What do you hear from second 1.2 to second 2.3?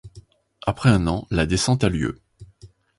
la descente a lieu.